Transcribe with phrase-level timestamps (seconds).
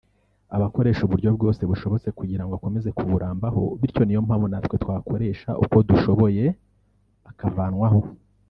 [0.55, 6.45] arakoresha uburyo bwose bushobotse kugira ngo akomeze kuburambaho bityo niyo mpamvu natwe twakoresha uko dushoboye
[7.31, 7.99] akavanwaho